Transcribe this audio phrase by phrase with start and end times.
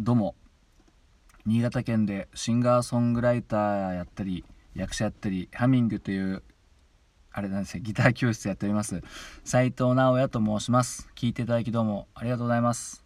[0.00, 0.36] どうも。
[1.44, 4.44] 新潟県でシンガーソングライターやったり
[4.76, 6.44] 役者やったりハミングという
[7.32, 7.82] あれなんですよ。
[7.82, 9.02] ギター教室やっております。
[9.42, 11.10] 斉藤直也と申します。
[11.16, 13.04] 聞いていただきどうもありがとうございます。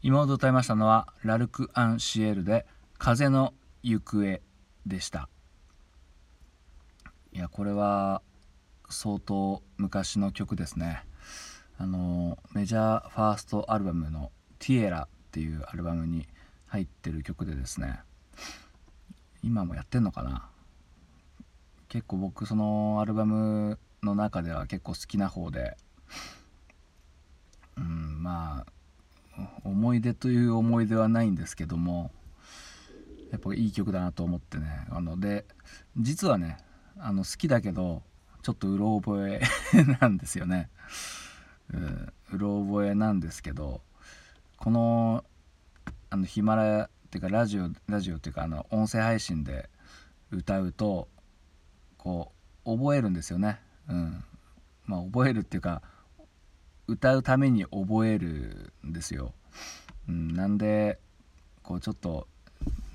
[0.00, 2.64] 今ほど歌いましたのはラルク・アンシエルで
[2.96, 3.52] 「風の
[3.82, 4.40] 行方」
[4.86, 5.28] でした。
[7.34, 8.22] いやこれは
[8.88, 11.04] 相当昔の曲ですね。
[11.76, 16.28] あのメジャーファーストアルバムの「ティエラ」っていうアルバムに
[16.66, 17.98] 入ってる曲でですね
[19.42, 20.48] 今もやってんのかな？
[21.88, 25.76] 結構僕そのアルバムの中では結構好きな方で
[27.76, 28.64] うんま
[29.36, 32.12] あ思い出という思い出はないんですけども
[33.32, 35.46] やっぱいい曲だなと思ってねあので
[35.98, 36.58] 実はね
[36.96, 38.02] あの好きだけど
[38.42, 39.40] ちょっとうろ覚え
[40.00, 40.70] なんですよね、
[41.72, 43.80] うん、うろ覚えなんですけど
[44.64, 45.24] この
[46.10, 49.68] あのヒマラヤっていうかラジオラジオっていうかあの音声配信で
[50.30, 51.06] 歌うと
[51.98, 52.32] こ
[52.64, 53.60] う覚えるんですよね。
[53.88, 54.24] うん。
[54.86, 55.82] まあ覚えるっていうか
[56.86, 59.32] 歌うために覚えるんですよ、
[60.08, 60.98] うん、なんで
[61.62, 62.26] こうちょっと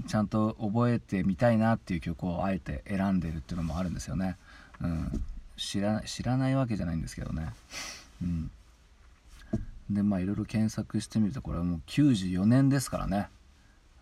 [0.08, 4.38] ちゃんと覚えてみたいなっていう曲をあえて選んでるっていうのもあるんですよね、
[4.82, 5.24] うん、
[5.58, 7.50] 知ら知らないわけじゃないんですけどね、
[8.22, 8.52] うん、
[9.90, 13.30] でまあいろいろ検索してみるとこれはもう94年ですからね。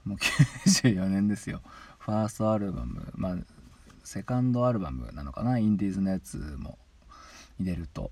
[0.03, 1.61] もう94年ですよ。
[1.99, 3.37] ファーストアルバムまあ
[4.03, 6.77] セカンドアルバムなのかなインディーズのやつも
[7.59, 8.11] 入れると。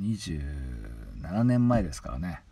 [0.00, 2.42] 27年前ですからね。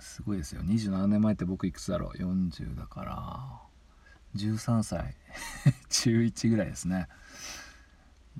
[0.00, 0.62] すごいですよ。
[0.62, 5.16] 27年前って僕いくつだろう？40だから13歳。
[5.90, 7.08] 中1ぐらいですね。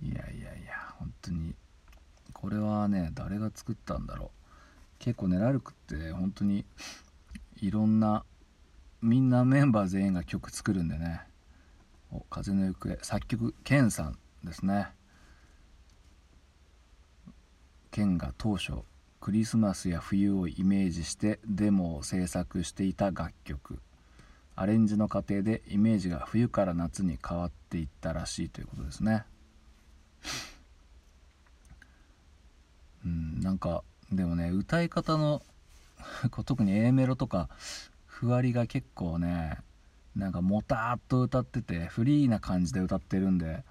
[0.03, 1.55] いやいやいや本当に
[2.45, 4.29] これはね誰が作ったんだろう。
[4.99, 6.67] 結構ねラルクって本当に
[7.63, 8.23] いろんな
[9.01, 11.23] みんなメンバー全員が曲作るんでね。
[12.13, 13.03] お風の行方。
[13.03, 14.89] 作曲ケンさんですね。
[17.91, 18.73] ケンが当初
[19.23, 23.79] クリスマスや冬をイメージしてデモを制作していた楽曲。
[24.55, 29.25] アレンジの過程でイメージが冬から夏に変わっていったらしいということですね
[33.05, 35.41] うんなんかでもね歌い方の
[36.45, 37.49] 特に A メロとか
[38.05, 39.59] ふわりが結構ね
[40.17, 43.63] なんかもたっと歌っててフリーな感じで歌ってるんで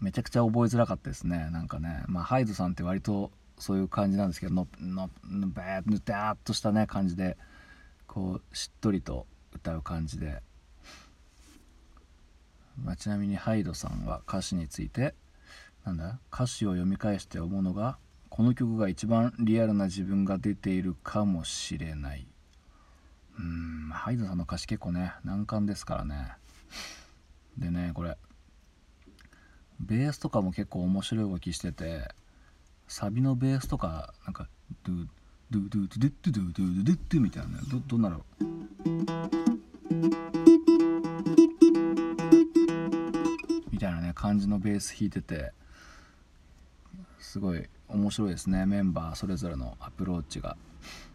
[0.00, 1.50] めちゃくちゃ覚えづらかったですね。
[1.52, 7.36] なんかねまあハイドさんって割とそういう感じなんですけどのののバーッぬたっとしたね感じで
[8.08, 10.42] こうしっとりと歌う感じで、
[12.82, 15.14] まあ、ちなみにハイドさんは歌詞について
[15.84, 17.96] なんだ歌詞を読み返して思うのが
[18.30, 22.26] この曲が一番リアルな自分が出ているかもしれない。
[23.38, 26.32] うんハイドさんの歌詞結構ね難関ですからね。
[27.58, 28.16] でねこれ
[29.80, 32.08] ベースとかも結構面白い動きしてて
[32.86, 34.48] サビのベースとかなんか
[34.84, 35.06] ドゥ
[35.50, 38.24] ドゥドゥドゥドゥドゥドゥドゥドゥドゥみたいなどどんなの
[43.70, 45.52] みたいなね感じのベース弾いてて
[47.20, 48.66] すごい面白いですね。
[48.66, 50.56] メンバーそれぞれのアプローチが、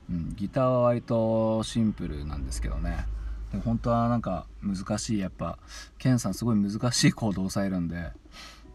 [0.10, 3.06] うん、ギターは割とシンプルなんですけどね。
[3.52, 5.58] で本当はなんか難しいやっぱ
[5.98, 8.12] ケンさんすごい難しいコードを押さえるんで。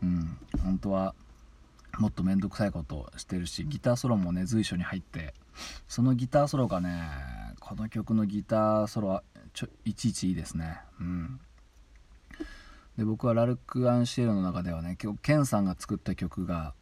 [0.02, 1.14] うん本当は
[1.98, 5.34] もっと面倒くさいことをしてるしギターソロもね随所に入って。
[5.88, 7.02] そのギターソロがね
[7.60, 9.22] この曲のギターソロは
[9.52, 10.80] ちょいちいちいいですね。
[11.00, 11.40] うん。
[12.96, 16.74] で僕はラルク・アンシエルの中ではね今日ケンさんが作った曲が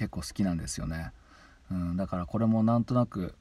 [0.00, 1.12] 結構好きなんですよね、
[1.70, 3.34] うん、だからこれもなんとなく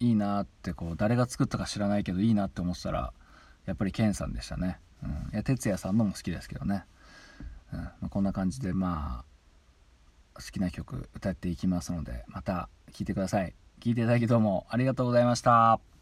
[0.00, 3.12] いいなってこう誰が作ったか知らないけどいいなって思ってたら
[3.66, 6.86] やっぱりケンさんでしたね、うん、いや哲也さんのも好きですけどね、
[7.70, 9.24] うんまあ、こんな感じでま
[10.34, 13.54] あ好きな曲歌っていきますのでまた聴いてください。
[13.80, 15.95] 聴いていただきどうもありがとうございました。